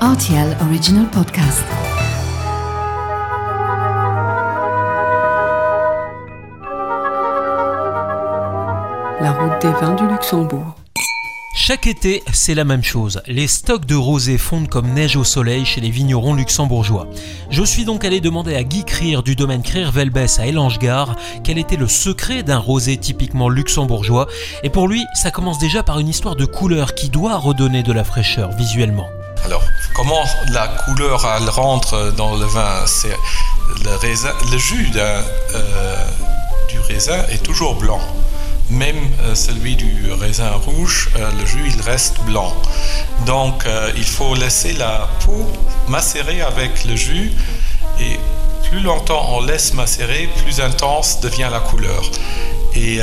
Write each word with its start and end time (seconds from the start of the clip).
RTL 0.00 0.56
Original 0.60 1.10
Podcast. 1.10 1.64
La 9.20 9.32
route 9.32 9.60
des 9.60 9.72
vins 9.80 9.96
du 9.96 10.06
Luxembourg. 10.06 10.76
Chaque 11.56 11.88
été, 11.88 12.22
c'est 12.32 12.54
la 12.54 12.64
même 12.64 12.84
chose. 12.84 13.20
Les 13.26 13.48
stocks 13.48 13.86
de 13.86 13.96
rosé 13.96 14.38
fondent 14.38 14.68
comme 14.68 14.92
neige 14.92 15.16
au 15.16 15.24
soleil 15.24 15.64
chez 15.64 15.80
les 15.80 15.90
vignerons 15.90 16.34
luxembourgeois. 16.34 17.08
Je 17.50 17.64
suis 17.64 17.84
donc 17.84 18.04
allé 18.04 18.20
demander 18.20 18.54
à 18.54 18.62
Guy 18.62 18.84
Crier 18.84 19.20
du 19.22 19.34
domaine 19.34 19.62
Crier-Velbès 19.62 20.38
à 20.38 20.46
Elangegard 20.46 21.16
quel 21.42 21.58
était 21.58 21.74
le 21.74 21.88
secret 21.88 22.44
d'un 22.44 22.58
rosé 22.58 22.98
typiquement 22.98 23.48
luxembourgeois. 23.48 24.28
Et 24.62 24.70
pour 24.70 24.86
lui, 24.86 25.04
ça 25.14 25.32
commence 25.32 25.58
déjà 25.58 25.82
par 25.82 25.98
une 25.98 26.08
histoire 26.08 26.36
de 26.36 26.44
couleur 26.44 26.94
qui 26.94 27.08
doit 27.08 27.36
redonner 27.36 27.82
de 27.82 27.92
la 27.92 28.04
fraîcheur 28.04 28.52
visuellement. 28.52 29.08
Alors, 29.48 29.64
comment 29.94 30.26
la 30.50 30.68
couleur 30.68 31.26
elle 31.34 31.48
rentre 31.48 32.12
dans 32.18 32.36
le 32.36 32.44
vin? 32.44 32.84
Le, 33.82 34.58
jus 34.58 34.90
euh, 34.94 35.22
du 36.68 36.78
raisin 36.80 37.24
est 37.30 37.42
toujours 37.42 37.74
blanc. 37.76 37.98
Même 38.68 39.00
euh, 39.22 39.34
celui 39.34 39.74
du 39.74 40.12
raisin 40.12 40.50
rouge, 40.50 41.08
euh, 41.16 41.30
le 41.40 41.46
jus 41.46 41.64
il 41.74 41.80
reste 41.80 42.20
blanc. 42.26 42.52
Donc, 43.24 43.64
il 43.96 44.04
faut 44.04 44.34
laisser 44.34 44.74
la 44.74 45.08
peau 45.24 45.50
macérer 45.88 46.42
avec 46.42 46.84
le 46.84 46.94
jus 46.94 47.32
et 47.98 48.20
plus 48.68 48.80
longtemps 48.80 49.30
on 49.30 49.40
laisse 49.40 49.72
macérer, 49.72 50.28
plus 50.44 50.60
intense 50.60 51.20
devient 51.20 51.48
la 51.50 51.60
couleur. 51.60 52.02
Et 52.74 53.00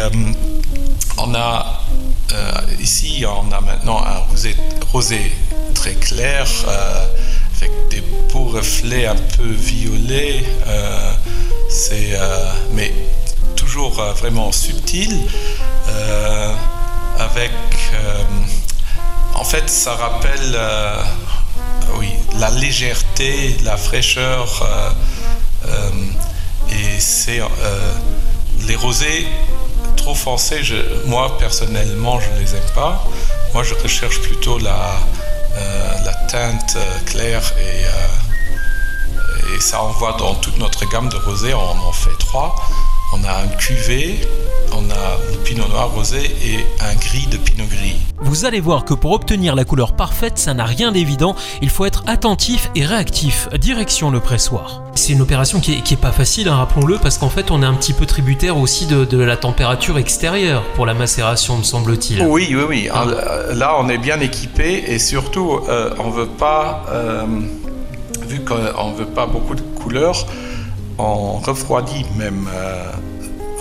on 1.18 1.34
a 1.34 1.82
ici, 2.80 3.26
on 3.27 3.52
a 3.52 3.62
maintenant 3.62 4.04
un 4.05 4.22
rosé 4.91 5.32
très 5.86 5.94
clair 5.94 6.48
euh, 6.68 7.06
avec 7.58 7.70
des 7.92 8.02
beaux 8.34 8.46
reflets 8.46 9.06
un 9.06 9.16
peu 9.38 9.48
violets. 9.52 10.44
euh, 10.66 11.12
c'est, 11.70 12.14
euh, 12.14 12.52
mais 12.72 12.92
toujours 13.55 13.92
vraiment 13.92 14.52
subtil. 14.52 15.16
avec, 17.20 17.52
en 19.36 19.44
fait, 19.44 19.70
ça 19.70 19.94
rappelle, 19.94 20.58
oui, 21.99 22.10
la 22.40 22.49
légèreté, 22.49 23.55
la 23.64 23.77
fraîcheur. 23.77 24.48
et 26.72 26.99
c'est 26.99 27.42
les 28.68 28.76
rosés 28.76 29.27
trop 29.98 30.16
foncés. 30.16 30.64
je- 30.64 31.05
moi 31.05 31.38
personnellement, 31.38 32.20
je 32.20 32.30
les 32.42 32.55
aime 32.55 32.72
pas. 32.74 33.05
Moi, 33.54 33.64
je 33.64 33.76
recherche 33.76 34.20
plutôt 34.22 34.58
la, 34.58 34.98
la 36.04 36.14
teinte 36.28 36.76
euh, 36.76 37.00
claire 37.06 37.54
et, 37.58 37.86
euh, 37.86 39.56
et 39.56 39.60
ça 39.60 39.84
on 39.84 39.92
voit 39.92 40.14
dans 40.14 40.36
toute 40.36 40.58
notre 40.58 40.90
gamme 40.90 41.10
de 41.10 41.18
rosés. 41.18 41.54
On 41.54 41.80
en 41.80 41.92
fait 41.92 42.18
trois. 42.20 42.56
On 43.14 43.24
a 43.24 43.34
un 43.44 43.48
cuvée, 43.48 44.20
on 44.72 44.90
a 44.90 45.18
pinot 45.46 45.68
noir 45.70 45.91
rosé 45.93 46.18
et 46.43 46.65
un 46.84 46.96
gris 46.96 47.27
de 47.32 47.38
pinot 47.38 47.65
gris. 47.70 47.96
Vous 48.20 48.46
allez 48.46 48.60
voir 48.60 48.84
que 48.84 48.93
pour 48.96 49.12
obtenir 49.12 49.55
la 49.55 49.63
couleur 49.63 49.96
parfaite, 49.96 50.37
ça 50.40 50.54
n'a 50.54 50.65
rien 50.65 50.91
d'évident. 50.91 51.35
Il 51.62 51.70
faut 51.70 51.85
être 51.85 52.04
attentif 52.07 52.71
et 52.76 52.84
réactif. 52.85 53.48
Direction 53.60 54.10
le 54.10 54.20
pressoir. 54.20 54.82
C'est 54.96 55.13
une 55.13 55.21
opération 55.21 55.60
qui 55.60 55.74
est, 55.74 55.82
qui 55.82 55.93
est 55.93 55.98
pas 55.98 56.12
facile, 56.12 56.48
hein, 56.48 56.55
rappelons-le, 56.55 56.98
parce 56.98 57.18
qu'en 57.20 57.29
fait, 57.29 57.52
on 57.52 57.62
est 57.62 57.65
un 57.65 57.74
petit 57.76 57.93
peu 57.93 58.05
tributaire 58.05 58.57
aussi 58.57 58.87
de, 58.87 59.05
de 59.05 59.18
la 59.20 59.37
température 59.37 59.98
extérieure 59.98 60.63
pour 60.76 60.85
la 60.85 60.93
macération, 60.93 61.57
me 61.57 61.63
semble-t-il. 61.63 62.21
Oui, 62.24 62.48
oui, 62.52 62.63
oui. 62.68 62.90
Euh, 62.93 63.54
Là, 63.54 63.76
on 63.80 63.87
est 63.90 63.98
bien 63.99 64.19
équipé 64.22 64.84
et 64.88 64.97
surtout, 65.00 65.59
euh, 65.69 65.91
on 66.00 66.09
veut 66.09 66.28
pas, 66.28 66.85
euh, 66.90 67.24
vu 68.28 68.40
qu'on 68.44 68.91
veut 68.94 69.06
pas 69.06 69.28
beaucoup 69.28 69.53
de 69.56 69.62
couleurs, 69.62 70.25
on 70.97 71.38
refroidit 71.40 72.06
même. 72.18 72.50
euh, 72.53 72.91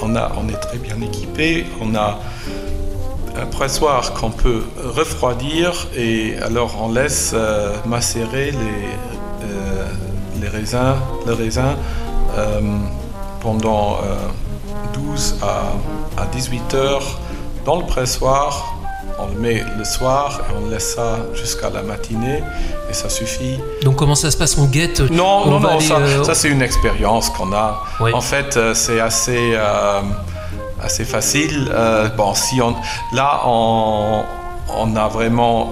on, 0.02 0.48
est 0.48 0.60
très 0.60 0.78
bien 0.78 1.00
équipé. 1.00 1.66
On 1.80 1.94
a 1.94 2.18
un 3.36 3.46
pressoir 3.46 4.14
qu'on 4.14 4.30
peut 4.30 4.62
refroidir 4.76 5.88
et 5.96 6.36
alors 6.38 6.80
on 6.80 6.92
laisse 6.92 7.32
euh, 7.34 7.74
macérer 7.84 8.52
les, 8.52 8.88
euh, 9.42 9.86
les 10.40 10.48
raisins, 10.48 10.94
le 11.26 11.32
raisin 11.32 11.76
euh, 12.38 12.60
pendant 13.40 13.98
euh, 14.02 14.16
12 14.94 15.40
à, 15.42 16.22
à 16.22 16.26
18 16.26 16.74
heures 16.74 17.18
dans 17.64 17.78
le 17.78 17.86
pressoir. 17.86 18.83
On 19.18 19.26
le 19.32 19.38
met 19.40 19.64
le 19.78 19.84
soir 19.84 20.40
et 20.50 20.54
on 20.56 20.68
laisse 20.70 20.94
ça 20.96 21.18
jusqu'à 21.34 21.70
la 21.70 21.82
matinée 21.82 22.42
et 22.90 22.92
ça 22.92 23.08
suffit. 23.08 23.58
Donc 23.82 23.96
comment 23.96 24.16
ça 24.16 24.30
se 24.30 24.36
passe 24.36 24.58
On 24.58 24.64
guette 24.64 25.00
Non, 25.00 25.42
on 25.44 25.50
non, 25.50 25.60
non, 25.60 25.68
aller, 25.68 25.80
ça, 25.80 25.96
euh, 25.98 26.24
ça, 26.24 26.34
c'est 26.34 26.48
une 26.48 26.62
expérience 26.62 27.30
qu'on 27.30 27.52
a. 27.52 27.82
En 28.00 28.20
fait, 28.20 28.56
euh, 28.56 28.74
c'est 28.74 28.98
assez, 29.00 29.52
euh, 29.54 30.00
assez 30.82 31.04
facile. 31.04 31.70
Euh, 31.72 32.08
bon, 32.08 32.34
si 32.34 32.60
on, 32.60 32.74
là, 33.12 33.42
on, 33.46 34.22
on 34.76 34.96
a 34.96 35.06
vraiment, 35.08 35.70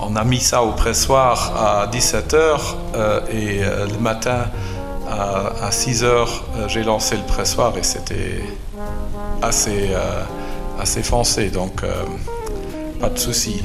on 0.00 0.16
a 0.16 0.24
mis 0.24 0.40
ça 0.40 0.62
au 0.62 0.72
pressoir 0.72 1.52
à 1.56 1.86
17 1.86 2.34
h 2.34 2.58
et 3.30 3.62
euh, 3.62 3.86
le 3.86 3.98
matin 3.98 4.46
à, 5.08 5.66
à 5.66 5.70
6 5.70 6.02
h 6.04 6.26
j'ai 6.68 6.82
lancé 6.82 7.16
le 7.16 7.22
pressoir 7.22 7.72
et 7.78 7.82
c'était 7.82 8.42
assez, 9.40 9.90
assez 10.82 11.02
foncé. 11.02 11.48
Donc. 11.48 11.82
euh, 11.84 11.92
pas 13.00 13.08
de 13.08 13.18
souci. 13.18 13.60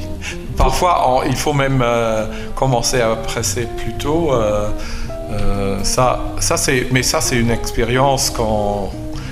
Parfois, 0.56 1.08
on- 1.08 1.22
il 1.22 1.36
faut 1.36 1.52
même 1.52 1.80
euh, 1.80 2.26
commencer 2.56 3.00
à 3.00 3.14
presser 3.14 3.68
plus 3.76 3.92
tôt. 3.92 4.30
euh, 4.32 4.68
ça, 5.84 6.18
ça 6.40 6.56
c'est, 6.56 6.88
mais 6.90 7.04
ça, 7.04 7.20
c'est 7.20 7.36
une 7.36 7.52
expérience 7.52 8.30
qu'on, 8.30 8.88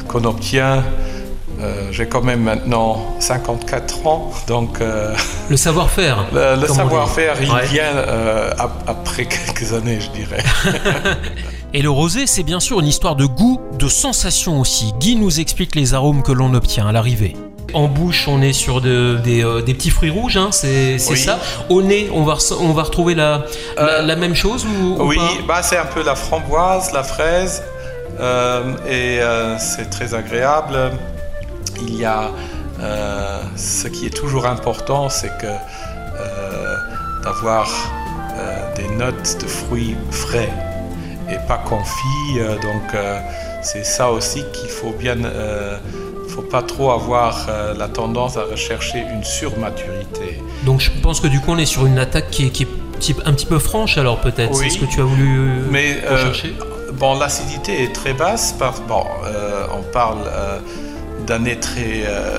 qu'on 0.06 0.22
obtient. 0.24 0.84
Euh, 1.60 1.88
j'ai 1.90 2.06
quand 2.06 2.22
même 2.22 2.42
maintenant 2.42 3.16
54 3.18 4.06
ans, 4.06 4.30
donc 4.46 4.80
euh, 4.80 5.12
Le 5.48 5.56
savoir-faire. 5.56 6.26
le, 6.32 6.66
savoir-faire, 6.68 7.34
il 7.42 7.50
Ouais. 7.50 7.66
vient 7.66 7.96
euh, 7.96 8.52
ap- 8.58 8.84
après 8.86 9.24
quelques 9.36 9.72
années, 9.72 9.98
je 10.00 10.10
dirais. 10.10 10.44
Et 11.74 11.82
le 11.82 11.90
rosé, 11.90 12.26
c'est 12.28 12.44
bien 12.44 12.60
sûr 12.60 12.78
une 12.78 12.86
histoire 12.86 13.16
de 13.16 13.26
goût, 13.26 13.60
de 13.76 13.88
sensation 13.88 14.60
aussi. 14.60 14.92
Guy 15.00 15.16
nous 15.16 15.40
explique 15.40 15.74
les 15.74 15.94
arômes 15.94 16.22
que 16.22 16.30
l'on 16.30 16.54
obtient 16.54 16.86
à 16.86 16.92
l'arrivée. 16.92 17.34
En 17.74 17.88
bouche, 17.88 18.26
on 18.28 18.40
est 18.42 18.52
sur 18.52 18.80
de- 18.80 19.18
des, 19.22 19.44
euh, 19.44 19.60
des 19.60 19.74
petits 19.74 19.90
fruits 19.90 20.10
rouges, 20.10 20.36
hein, 20.36 20.48
c'est 20.50 20.96
Oui. 21.10 21.16
ça. 21.18 21.38
Au 21.68 21.82
nez, 21.82 22.08
on 22.12 22.22
va, 22.22 22.34
ressa- 22.34 22.54
on 22.58 22.72
va 22.72 22.84
retrouver 22.84 23.14
la, 23.14 23.44
la, 23.76 23.82
Euh, 23.82 24.02
la 24.02 24.16
même 24.16 24.34
chose 24.34 24.64
ou, 24.64 24.94
ou 25.02 25.08
Oui, 25.08 25.18
bah, 25.46 25.62
c'est 25.62 25.76
un 25.76 25.84
peu 25.86 26.02
la 26.02 26.14
framboise, 26.14 26.92
la 26.92 27.02
fraise, 27.02 27.62
euh, 28.20 28.62
et 28.88 29.20
c'est 29.58 29.90
très 29.90 30.14
agréable. 30.14 30.92
Il 31.82 31.94
y 31.96 32.04
a 32.04 32.30
ce 33.56 33.88
qui 33.88 34.06
est 34.06 34.16
toujours 34.16 34.46
important, 34.46 35.08
c'est 35.08 35.32
que 35.38 35.52
d'avoir 37.24 37.68
des 38.76 38.88
notes 38.96 39.38
de 39.42 39.46
fruits 39.46 39.96
frais 40.10 40.48
et 41.30 41.36
pas 41.48 41.58
confits. 41.58 42.38
donc 42.62 42.96
c'est 43.62 43.84
ça 43.84 44.10
aussi 44.10 44.44
qu'il 44.52 44.70
faut 44.70 44.92
bien. 44.98 45.16
euh, 45.24 45.76
faut 46.36 46.42
pas 46.42 46.62
trop 46.62 46.90
avoir 46.90 47.46
euh, 47.48 47.74
la 47.74 47.88
tendance 47.88 48.36
à 48.36 48.42
rechercher 48.42 48.98
une 49.14 49.24
surmaturité. 49.24 50.42
Donc 50.64 50.80
je 50.80 50.90
pense 51.02 51.18
que 51.20 51.26
du 51.28 51.40
coup, 51.40 51.52
on 51.52 51.58
est 51.58 51.64
sur 51.66 51.86
une 51.86 51.98
attaque 51.98 52.30
qui 52.30 52.46
est, 52.46 52.50
qui 52.50 52.64
est 52.64 52.68
petit- 52.98 53.16
un 53.24 53.32
petit 53.32 53.46
peu 53.46 53.58
franche 53.58 53.96
alors 53.98 54.20
peut-être. 54.20 54.52
Oui. 54.58 54.66
C'est 54.70 54.78
ce 54.78 54.84
que 54.84 54.90
tu 54.92 55.00
as 55.00 55.04
voulu 55.04 55.38
euh, 55.38 55.62
Mais 55.70 55.98
euh, 56.04 56.12
rechercher 56.12 56.54
bon, 56.92 57.18
l'acidité 57.18 57.82
est 57.84 57.92
très 57.94 58.12
basse. 58.12 58.52
Par, 58.52 58.74
bon, 58.86 59.04
euh, 59.24 59.66
on 59.78 59.82
parle 59.92 60.18
euh, 60.26 60.58
d'années 61.26 61.58
très, 61.58 62.02
euh, 62.06 62.38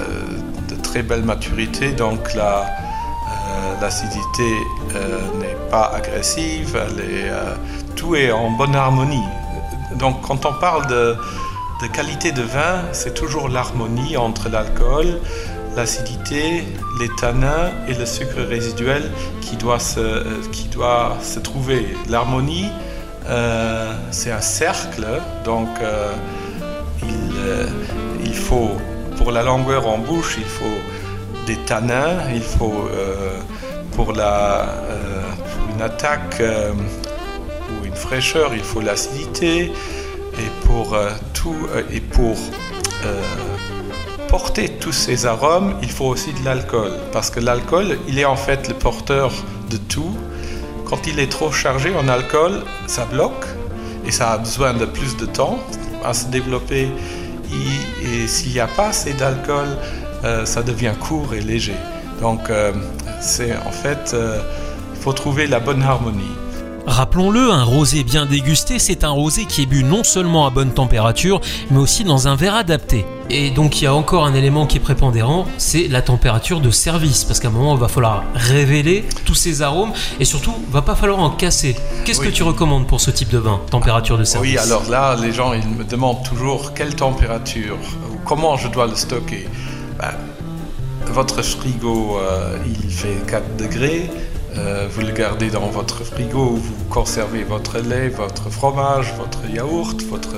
de 0.70 0.76
très 0.82 1.02
belle 1.04 1.24
maturité, 1.24 1.92
donc 1.92 2.34
la, 2.36 2.62
euh, 2.62 3.82
l'acidité 3.82 4.50
euh, 4.96 5.20
n'est 5.42 5.58
pas 5.72 5.92
agressive. 5.96 6.78
Elle 6.86 7.00
est, 7.04 7.30
euh, 7.30 7.56
tout 7.96 8.16
est 8.16 8.32
en 8.32 8.52
bonne 8.52 8.76
harmonie. 8.76 9.24
Donc, 9.96 10.22
quand 10.22 10.46
on 10.46 10.54
parle 10.60 10.86
de, 10.88 11.16
de 11.82 11.88
qualité 11.88 12.32
de 12.32 12.42
vin, 12.42 12.82
c'est 12.92 13.14
toujours 13.14 13.50
l'harmonie 13.50 14.18
entre 14.18 14.50
l'alcool, 14.50 15.20
l'acidité, 15.76 16.64
les 17.00 17.10
tanins 17.20 17.70
et 17.88 17.94
le 17.94 18.06
sucre 18.06 18.42
résiduel 18.42 19.04
qui 19.42 19.58
doit 19.58 19.80
se, 19.80 20.00
euh, 20.00 20.24
qui 20.52 20.70
doit 20.70 21.18
se 21.22 21.40
trouver. 21.40 21.86
L'harmonie, 22.10 22.70
euh, 23.30 23.94
c'est 24.10 24.32
un 24.32 24.42
cercle, 24.42 25.06
donc 25.46 25.70
euh, 25.82 26.14
il, 28.24 28.34
faut, 28.34 28.72
pour 29.18 29.32
la 29.32 29.44
longueur 29.44 29.88
en 29.88 30.00
bouche, 30.00 30.38
il 30.40 30.46
faut 30.46 30.80
des 31.46 31.58
tanins, 31.58 32.32
il 32.34 32.42
faut 32.42 32.90
pour, 33.96 34.14
la, 34.14 34.68
pour 35.54 35.76
une 35.76 35.82
attaque 35.82 36.42
ou 36.42 37.86
une 37.86 37.96
fraîcheur, 37.96 38.54
il 38.54 38.64
faut 38.64 38.82
l'acidité, 38.82 39.72
et 40.40 40.66
pour 40.66 40.94
euh, 40.94 41.10
tout, 41.34 41.56
euh, 41.74 41.84
et 41.92 42.00
pour 42.00 42.36
euh, 43.06 43.22
porter 44.28 44.70
tous 44.70 44.92
ces 44.92 45.26
arômes, 45.26 45.76
il 45.82 45.90
faut 45.90 46.06
aussi 46.06 46.34
de 46.34 46.46
l'alcool, 46.46 46.92
parce 47.12 47.30
que 47.30 47.40
l'alcool, 47.40 47.98
il 48.08 48.20
est 48.20 48.26
en 48.26 48.36
fait 48.36 48.68
le 48.68 48.74
porteur 48.74 49.32
de 49.70 49.78
tout. 49.78 50.16
quand 50.86 51.06
il 51.08 51.20
est 51.20 51.32
trop 51.32 51.52
chargé 51.52 51.94
en 51.96 52.08
alcool, 52.08 52.64
ça 52.88 53.06
bloque 53.06 53.46
et 54.06 54.12
ça 54.12 54.32
a 54.32 54.38
besoin 54.38 54.74
de 54.74 54.86
plus 54.86 55.18
de 55.18 55.26
temps 55.26 55.60
à 56.04 56.14
se 56.14 56.28
développer. 56.28 56.88
Et, 58.04 58.28
s'il 58.28 58.52
n'y 58.54 58.60
a 58.60 58.68
pas 58.68 58.88
assez 58.88 59.14
d'alcool, 59.14 59.68
ça 60.46 60.64
devient 60.64 60.94
court 61.00 61.34
et 61.34 61.42
léger. 61.42 61.76
Donc, 62.22 62.50
c'est 63.20 63.54
en 63.58 63.72
fait, 63.72 64.16
il 64.94 65.02
faut 65.02 65.14
trouver 65.14 65.48
la 65.48 65.60
bonne 65.60 65.84
harmonie. 65.84 66.37
Rappelons-le, 66.88 67.52
un 67.52 67.66
rosé 67.66 68.06
bien 68.06 68.26
dégusté, 68.26 68.80
c'est 68.80 69.04
un 69.04 69.10
rosé 69.10 69.44
qui 69.44 69.64
est 69.64 69.66
bu 69.66 69.84
non 69.84 70.06
seulement 70.06 70.48
à 70.48 70.52
bonne 70.52 70.72
température, 70.72 71.42
mais 71.70 71.80
aussi 71.80 72.06
dans 72.06 72.30
un 72.30 72.38
verre 72.38 72.56
adapté. 72.56 73.06
Et 73.30 73.50
donc 73.50 73.82
il 73.82 73.84
y 73.84 73.88
a 73.88 73.94
encore 73.94 74.26
un 74.26 74.34
élément 74.34 74.66
qui 74.66 74.78
est 74.78 74.80
prépondérant, 74.80 75.46
c'est 75.58 75.90
la 75.90 76.02
température 76.02 76.62
de 76.62 76.70
service, 76.70 77.26
parce 77.26 77.42
qu'à 77.42 77.50
un 77.50 77.52
moment 77.52 77.76
il 77.76 77.82
va 77.82 77.90
falloir 77.90 78.24
révéler 78.34 79.04
tous 79.26 79.36
ces 79.36 79.62
arômes 79.62 79.92
et 80.22 80.24
surtout 80.24 80.54
il 80.66 80.72
va 80.72 80.82
pas 80.82 80.96
falloir 80.96 81.20
en 81.20 81.30
casser. 81.30 81.76
Qu'est-ce 82.06 82.22
que 82.22 82.30
tu 82.30 82.44
recommandes 82.44 82.88
pour 82.88 83.02
ce 83.02 83.12
type 83.12 83.30
de 83.30 83.38
vin, 83.38 83.60
température 83.70 84.18
de 84.18 84.24
service? 84.24 84.52
Oui, 84.54 84.58
alors 84.58 84.90
là 84.90 85.18
les 85.22 85.34
gens 85.34 85.52
ils 85.52 85.68
me 85.68 85.84
demandent 85.84 86.24
toujours 86.24 86.74
quelle 86.74 86.96
température, 86.96 87.78
comment 88.24 88.56
je 88.56 88.70
dois 88.70 88.88
le 88.88 88.96
stocker. 88.96 89.50
Ben, 90.00 90.14
votre 91.08 91.42
frigo 91.42 92.18
euh, 92.18 92.58
il 92.66 92.90
fait 92.90 93.18
4 93.28 93.58
degrés, 93.58 94.10
euh, 94.58 94.88
vous 94.90 95.02
le 95.02 95.12
gardez 95.12 95.50
dans 95.50 95.68
votre 95.68 96.04
frigo, 96.04 96.56
vous 96.56 96.84
conservez 96.90 97.44
votre 97.44 97.80
lait, 97.80 98.10
votre 98.10 98.50
fromage, 98.50 99.14
votre 99.18 99.40
yaourt, 99.50 100.02
votre 100.04 100.36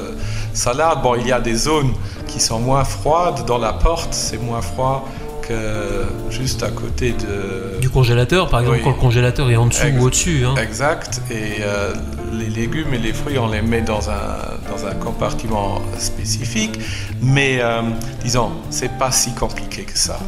salade. 0.54 1.01
Bon, 1.01 1.16
il 1.16 1.27
y 1.27 1.31
a 1.31 1.39
des 1.39 1.56
zones 1.56 1.94
qui 2.27 2.39
sont 2.39 2.60
moins 2.60 2.83
froides. 2.83 3.45
Dans 3.45 3.57
la 3.57 3.74
porte, 3.74 4.13
c'est 4.13 4.42
moins 4.42 4.62
froid 4.62 5.07
que 5.42 6.06
juste 6.30 6.62
à 6.62 6.69
côté 6.69 7.13
de... 7.13 7.80
Du 7.80 7.89
congélateur, 7.89 8.50
par 8.50 8.60
exemple, 8.60 8.81
quand 8.83 8.92
le 8.92 8.95
congélateur 8.95 9.50
est 9.50 9.56
en 9.56 9.66
dessous 9.66 9.88
ou 10.00 10.06
au-dessus. 10.06 10.45
Hein. 10.45 10.56
Exact. 10.62 11.21
Et 11.31 11.62
euh, 11.62 11.94
les 12.33 12.50
légumes 12.50 12.94
et 12.94 13.00
les 13.00 13.13
fruits, 13.13 13.39
on 13.39 13.48
les 13.50 13.63
met 13.63 13.81
dans 13.81 14.12
un, 14.12 14.38
dans 14.69 14.86
un 14.86 14.94
compartiment 14.94 15.81
spécifique. 15.98 16.80
Mais, 17.21 17.60
euh, 17.62 17.81
disons, 18.24 18.51
c'est 18.69 18.95
pas 19.00 19.12
si 19.12 19.33
compliqué 19.33 19.83
que 19.83 19.98
ça. 19.98 20.19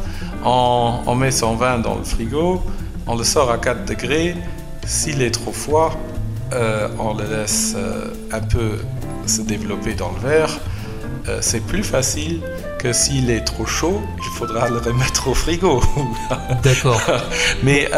On, 0.44 0.94
on 1.06 1.14
met 1.14 1.30
son 1.30 1.54
vin 1.54 1.78
dans 1.78 1.94
le 1.94 2.04
frigo 2.04 2.62
on 3.06 3.16
le 3.16 3.24
sort 3.24 3.50
à 3.50 3.58
4 3.58 3.84
degrés. 3.84 4.34
S'il 4.84 5.22
est 5.22 5.30
trop 5.30 5.52
froid, 5.52 5.92
euh, 6.52 6.88
on 6.98 7.14
le 7.14 7.24
laisse 7.24 7.74
euh, 7.76 8.12
un 8.30 8.40
peu 8.40 8.78
se 9.26 9.40
développer 9.42 9.94
dans 9.94 10.10
le 10.10 10.28
verre. 10.28 10.58
Euh, 11.28 11.38
c'est 11.40 11.60
plus 11.60 11.84
facile 11.84 12.40
que 12.78 12.92
s'il 12.92 13.30
est 13.30 13.44
trop 13.44 13.64
chaud, 13.64 14.02
il 14.18 14.38
faudra 14.38 14.68
le 14.68 14.78
remettre 14.78 15.28
au 15.28 15.34
frigo. 15.34 15.80
D'accord. 16.62 17.00
Mais 17.62 17.88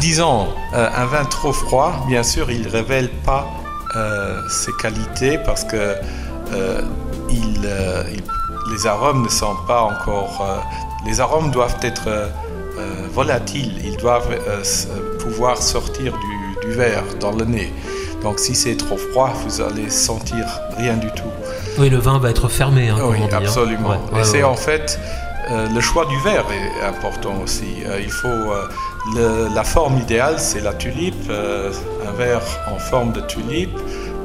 disons, 0.00 0.48
un 0.72 1.06
vin 1.06 1.24
trop 1.26 1.52
froid, 1.52 2.04
bien 2.08 2.24
sûr, 2.24 2.50
il 2.50 2.62
ne 2.62 2.68
révèle 2.68 3.08
pas 3.24 3.46
ses 4.50 4.72
qualités 4.72 5.38
parce 5.38 5.62
que 5.62 5.94
les 8.68 8.86
arômes 8.86 9.22
ne 9.22 9.28
sont 9.28 9.54
pas 9.68 9.82
encore... 9.82 10.64
les 11.06 11.20
arômes 11.20 11.52
doivent 11.52 11.78
être 11.82 12.08
volatiles, 13.16 13.80
ils 13.84 13.96
doivent 13.96 14.30
euh, 14.30 15.18
pouvoir 15.18 15.62
sortir 15.62 16.12
du, 16.12 16.72
verre 16.72 17.04
dans 17.20 17.30
le 17.30 17.44
nez. 17.44 17.72
Donc 18.22 18.40
si 18.40 18.54
c'est 18.54 18.76
trop 18.76 18.96
froid, 18.96 19.32
vous 19.44 19.60
allez 19.60 19.88
sentir 19.88 20.44
rien 20.76 20.96
du 20.96 21.06
tout. 21.12 21.30
Oui, 21.78 21.88
le 21.88 21.98
vin 21.98 22.18
va 22.18 22.30
être 22.30 22.48
fermé. 22.48 22.88
Hein, 22.88 22.98
oui, 23.04 23.18
hein. 23.22 23.28
absolument. 23.32 23.94
Et 24.18 24.24
c'est 24.24 24.42
en 24.42 24.56
fait 24.56 24.98
euh, 25.50 25.68
le 25.72 25.80
choix 25.80 26.06
du 26.06 26.18
verre 26.20 26.44
est 26.50 26.84
important 26.84 27.34
aussi. 27.42 27.84
il 28.00 28.10
faut 28.10 28.52
la 29.54 29.64
forme 29.64 29.98
idéale, 29.98 30.34
c'est 30.38 30.60
la 30.60 30.74
tulipe, 30.74 31.30
un 31.30 32.12
verre 32.18 32.42
en 32.74 32.78
forme 32.78 33.12
de 33.12 33.20
tulipe, 33.20 33.78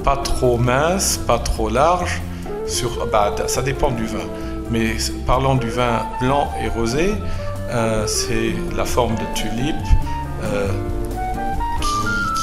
pas 0.03 0.17
trop 0.17 0.57
mince, 0.57 1.17
pas 1.17 1.39
trop 1.39 1.69
large. 1.69 2.21
Sur, 2.65 3.05
bah, 3.11 3.35
ça 3.47 3.61
dépend 3.61 3.91
du 3.91 4.05
vin. 4.05 4.27
Mais 4.71 4.95
parlons 5.27 5.55
du 5.55 5.69
vin 5.69 6.05
blanc 6.21 6.49
et 6.63 6.69
rosé, 6.69 7.13
euh, 7.73 8.05
c'est 8.05 8.53
la 8.75 8.83
forme 8.83 9.15
de 9.15 9.33
tulipe 9.33 9.75
euh, 10.43 10.67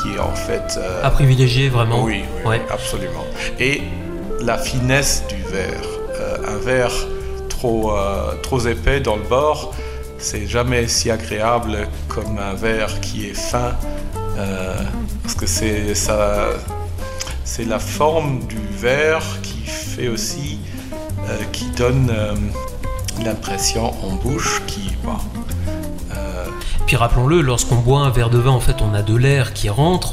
qui, 0.03 0.15
est 0.15 0.19
en 0.19 0.35
fait... 0.35 0.79
Euh, 0.79 1.05
à 1.05 1.11
privilégier 1.11 1.69
vraiment 1.69 2.03
Oui, 2.03 2.23
absolument. 2.71 3.25
Et 3.61 3.83
la 4.41 4.57
finesse 4.57 5.25
du 5.29 5.43
verre. 5.53 5.85
un 6.49 6.59
verre 6.59 6.95
trop, 7.49 7.93
trop 8.43 8.61
épais 8.61 9.01
dans 9.01 9.17
le 9.17 9.23
bord, 9.23 9.75
c'est 10.19 10.47
jamais 10.47 10.89
si 10.89 11.11
agréable 11.11 11.89
comme 12.09 12.39
un 12.39 12.55
verre 12.55 13.01
qui 13.01 13.27
est 13.27 13.35
fin, 13.35 13.73
parce 15.23 15.35
que 15.35 15.47
c'est 15.47 15.95
ça, 15.95 16.51
c'est 17.45 17.65
la 17.65 17.79
forme 17.79 18.41
du 18.47 18.61
verre 18.79 19.25
qui 19.43 19.67
fait 19.67 20.09
aussi, 20.09 20.61
qui 21.53 21.67
donne 21.77 22.13
l'impression 23.25 23.93
en 24.05 24.15
bouche 24.15 24.63
qui 24.67 24.98
Euh, 26.13 26.45
Puis 26.87 26.97
rappelons-le, 26.97 27.41
lorsqu'on 27.41 27.77
boit 27.77 28.01
un 28.01 28.11
verre 28.11 28.31
de 28.31 28.39
vin, 28.39 28.51
en 28.51 28.61
fait, 28.61 28.77
on 28.81 28.95
a 28.95 29.03
de 29.03 29.15
l'air 29.17 29.53
qui 29.53 29.69
rentre. 29.69 30.13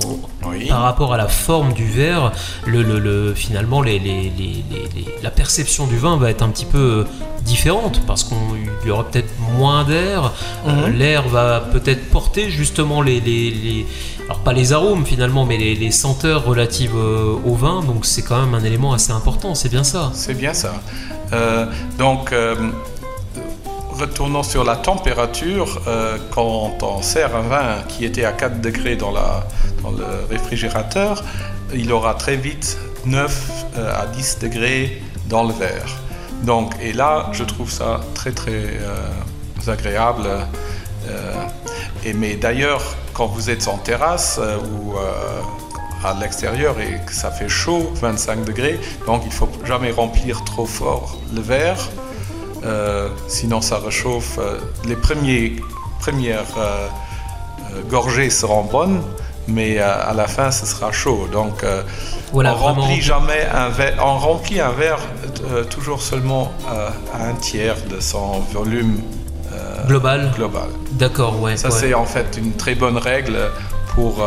Par 0.69 0.81
rapport 0.83 1.11
à 1.11 1.17
la 1.17 1.27
forme 1.27 1.73
du 1.73 1.85
verre, 1.85 2.31
le, 2.65 2.83
le, 2.83 3.33
finalement, 3.33 3.81
les, 3.81 3.97
les, 3.99 4.31
la 5.23 5.31
perception 5.31 5.87
du 5.87 5.97
vin 5.97 6.17
va 6.17 6.29
être 6.29 6.43
un 6.43 6.49
petit 6.49 6.65
peu 6.65 7.05
différente 7.41 8.01
parce 8.05 8.23
qu'il 8.23 8.37
y 8.85 8.91
aura 8.91 9.05
peut-être 9.05 9.31
moins 9.57 9.83
d'air. 9.83 10.33
Euh, 10.67 10.87
mhm. 10.87 10.97
L'air 10.97 11.27
va 11.27 11.59
peut-être 11.59 12.09
porter 12.09 12.49
justement 12.49 13.01
les, 13.01 13.85
alors 14.25 14.39
pas 14.39 14.53
les 14.53 14.71
arômes 14.71 15.05
finalement, 15.05 15.45
mais 15.45 15.57
les, 15.57 15.91
senteurs 15.91 16.45
relatives 16.45 16.95
euh, 16.95 17.35
au 17.43 17.55
vin. 17.55 17.81
Donc 17.81 18.05
c'est 18.05 18.21
quand 18.21 18.39
même 18.39 18.53
un 18.53 18.63
élément 18.63 18.93
assez 18.93 19.11
important. 19.11 19.55
C'est 19.55 19.69
bien 19.69 19.83
ça. 19.83 20.11
C'est 20.13 20.35
bien 20.35 20.53
ça. 20.53 20.73
donc 21.97 22.33
retournons 23.99 24.43
sur 24.43 24.63
la 24.63 24.75
température, 24.75 25.81
euh, 25.87 26.17
quand 26.31 26.83
on 26.83 27.01
sert 27.01 27.35
un 27.35 27.41
vin 27.41 27.83
qui 27.87 28.05
était 28.05 28.25
à 28.25 28.31
4 28.31 28.61
degrés 28.61 28.95
dans, 28.95 29.11
la, 29.11 29.45
dans 29.81 29.91
le 29.91 30.05
réfrigérateur, 30.29 31.23
il 31.73 31.91
aura 31.91 32.13
très 32.13 32.35
vite 32.35 32.77
9 33.05 33.65
euh, 33.77 34.01
à 34.01 34.05
10 34.07 34.39
degrés 34.39 35.01
dans 35.27 35.43
le 35.43 35.53
verre. 35.53 35.95
Donc, 36.43 36.73
et 36.81 36.93
là, 36.93 37.29
je 37.31 37.43
trouve 37.43 37.71
ça 37.71 38.01
très 38.13 38.31
très 38.31 38.51
euh, 38.51 39.71
agréable. 39.71 40.27
et, 42.03 42.13
mais 42.13 42.35
d'ailleurs, 42.35 42.83
quand 43.13 43.27
vous 43.27 43.49
êtes 43.49 43.67
en 43.67 43.77
terrasse 43.77 44.39
ou 44.71 44.93
à 46.03 46.13
l'extérieur 46.19 46.79
et 46.79 46.99
que 47.05 47.13
ça 47.13 47.31
fait 47.31 47.49
chaud, 47.49 47.91
25 47.95 48.43
degrés, 48.43 48.79
donc 49.07 49.23
il 49.25 49.31
faut 49.31 49.49
jamais 49.65 49.91
remplir 49.91 50.43
trop 50.43 50.67
fort 50.67 51.17
le 51.33 51.41
verre 51.41 51.89
sinon 53.27 53.61
ça 53.61 53.79
réchauffe. 53.79 54.37
Euh, 54.39 54.59
les 54.85 54.95
premiers, 54.95 55.55
premières 55.99 56.57
euh, 56.57 56.87
gorgées 57.89 58.29
seront 58.29 58.63
bonnes, 58.63 59.01
mais 59.47 59.79
à 59.79 60.13
la 60.13 60.27
fin 60.27 60.51
ce 60.51 60.65
sera 60.65 60.91
chaud. 60.91 61.27
Donc 61.31 61.63
on 62.33 62.53
remplit 62.53 63.01
jamais 63.01 63.45
un 63.53 63.69
verre, 63.69 63.97
on 64.03 64.17
remplit 64.17 64.59
un 64.59 64.71
verre 64.71 64.99
toujours 65.69 66.01
seulement 66.01 66.51
à 66.67 67.23
un 67.23 67.35
tiers 67.35 67.77
de 67.89 67.99
son 67.99 68.39
volume 68.51 69.01
global. 69.87 70.31
global. 70.35 70.69
D'accord, 70.93 71.39
ouais. 71.41 71.57
Ça 71.57 71.69
c'est 71.69 71.93
en 71.93 72.05
fait 72.05 72.37
une 72.37 72.53
très 72.53 72.73
bonne 72.73 72.97
règle 72.97 73.37
pour, 73.93 74.25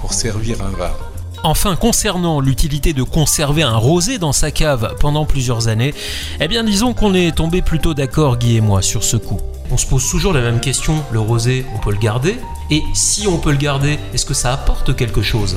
pour 0.00 0.14
servir 0.14 0.56
un 0.62 0.76
vin. 0.78 0.92
Enfin, 1.42 1.74
concernant 1.74 2.40
l'utilité 2.40 2.92
de 2.92 3.02
conserver 3.02 3.62
un 3.62 3.76
rosé 3.76 4.18
dans 4.18 4.32
sa 4.32 4.50
cave 4.50 4.94
pendant 5.00 5.24
plusieurs 5.24 5.68
années, 5.68 5.94
eh 6.38 6.48
bien 6.48 6.62
disons 6.64 6.92
qu'on 6.92 7.14
est 7.14 7.34
tombé 7.34 7.62
plutôt 7.62 7.94
d'accord 7.94 8.36
Guy 8.36 8.56
et 8.56 8.60
moi 8.60 8.82
sur 8.82 9.02
ce 9.04 9.16
coup. 9.16 9.40
On 9.72 9.78
se 9.78 9.86
pose 9.86 10.06
toujours 10.10 10.34
la 10.34 10.42
même 10.42 10.60
question, 10.60 11.02
le 11.10 11.18
rosé, 11.18 11.64
on 11.74 11.78
peut 11.78 11.92
le 11.92 11.98
garder? 11.98 12.36
Et 12.70 12.82
si 12.92 13.26
on 13.26 13.38
peut 13.38 13.52
le 13.52 13.56
garder, 13.56 13.98
est-ce 14.12 14.26
que 14.26 14.34
ça 14.34 14.52
apporte 14.52 14.94
quelque 14.96 15.22
chose? 15.22 15.56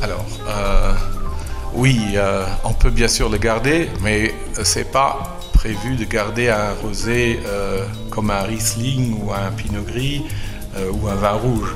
Alors, 0.00 0.26
euh, 0.48 0.92
oui, 1.74 1.98
euh, 2.14 2.44
on 2.62 2.72
peut 2.72 2.90
bien 2.90 3.08
sûr 3.08 3.28
le 3.28 3.38
garder, 3.38 3.90
mais 4.02 4.32
c'est 4.62 4.92
pas 4.92 5.38
prévu 5.52 5.96
de 5.96 6.04
garder 6.04 6.50
un 6.50 6.72
rosé 6.82 7.40
euh, 7.46 7.84
comme 8.10 8.30
un 8.30 8.42
Riesling 8.42 9.16
ou 9.20 9.32
un 9.32 9.50
Pinot 9.50 9.82
Gris 9.82 10.22
ou 10.92 11.08
un 11.08 11.14
vin 11.14 11.32
rouge. 11.32 11.74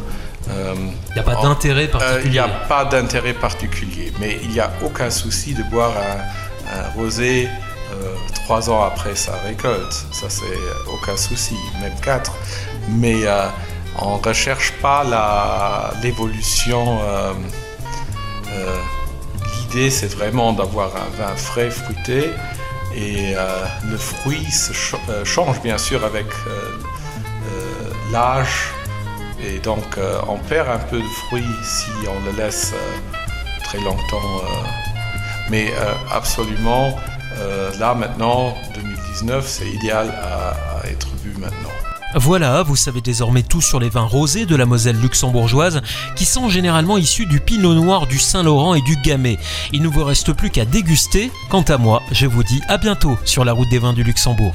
Euh, 0.51 0.75
il 1.09 1.15
n'y 1.15 1.21
a 1.21 1.23
pas 1.23 1.43
d'intérêt 1.43 1.85
euh, 1.85 1.89
particulier. 1.89 2.23
Il 2.25 2.31
n'y 2.31 2.39
a 2.39 2.49
pas 2.49 2.85
d'intérêt 2.85 3.35
particulier, 3.35 4.13
mais 4.21 4.39
il 4.43 4.51
n'y 4.51 4.61
a 4.61 4.71
aucun 4.85 5.11
souci 5.11 5.55
de 5.55 5.63
boire 5.65 5.93
un, 6.73 6.91
rosé 6.97 7.49
euh, 7.93 8.15
trois 8.35 8.71
ans 8.71 8.83
après 8.83 9.17
sa 9.17 9.33
récolte. 9.47 9.93
Ça, 10.13 10.29
c'est 10.29 10.45
aucun 10.93 11.17
souci, 11.17 11.57
même 11.81 11.99
quatre. 12.01 12.33
Mais 12.89 13.25
on 13.99 14.19
ne 14.19 14.23
recherche 14.23 14.73
pas 14.81 15.93
l'évolution. 16.03 16.99
L'idée, 19.57 19.91
c'est 19.91 20.13
vraiment 20.13 20.53
d'avoir 20.53 20.91
un 20.97 21.23
vin 21.23 21.35
frais, 21.37 21.71
fruité. 21.71 22.31
Et 22.95 23.35
le 23.89 23.97
fruit 23.97 24.45
se 24.51 24.73
change 25.25 25.61
bien 25.61 25.79
sûr 25.79 26.05
avec 26.05 26.27
l'âge 28.13 28.73
Et 29.45 29.59
donc 29.59 29.99
on 30.29 30.39
perd 30.39 30.69
un 30.69 30.79
peu 30.79 30.99
de 30.99 31.09
fruit 31.27 31.45
si 31.63 31.91
on 32.09 32.27
le 32.27 32.37
laisse 32.37 32.73
très 33.65 33.79
longtemps. 33.81 34.43
mais 35.51 35.73
absolument, 36.13 36.97
là 37.79 37.95
maintenant, 37.95 38.55
2019, 38.75 39.47
c'est 39.47 39.69
idéal 39.69 40.09
à 40.11 40.87
être 40.89 41.09
bu 41.23 41.33
maintenant. 41.39 41.71
Voilà, 42.17 42.65
vous 42.65 42.75
savez 42.75 43.01
désormais 43.01 43.45
tout 43.45 43.61
sur 43.61 43.79
les 43.79 43.89
vins 43.89 44.03
rosés 44.03 44.45
de 44.45 44.57
la 44.57 44.67
Moselle 44.67 45.01
luxembourgeoise 45.01 45.81
qui 46.17 46.25
sont 46.25 46.49
généralement 46.49 46.99
issus 46.99 47.27
du 47.27 47.39
Pinot 47.39 47.75
Noir, 47.75 48.09
du 48.09 48.19
Saint-Laurent 48.19 48.75
et 48.75 48.81
du 48.81 48.97
Gamay. 48.97 49.39
Il 49.73 49.83
ne 49.83 49.89
vous 49.89 50.03
reste 50.03 50.33
plus 50.33 50.51
qu'à 50.51 50.65
déguster. 50.65 51.31
Quant 51.51 51.63
à 51.63 51.79
moi, 51.79 52.03
je 52.11 52.27
vous 52.27 52.43
dis 52.43 52.61
à 52.67 52.79
bientôt 52.79 53.17
sur 53.25 53.45
la 53.45 53.53
route 53.53 53.69
des 53.71 53.79
vins 53.79 53.93
du 53.93 54.03
Luxembourg. 54.03 54.55